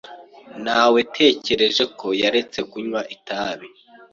Nawetekereje 0.63 1.83
ko 1.99 2.07
yaretse 2.21 2.59
kunywa 2.71 3.01
itabi. 3.15 3.67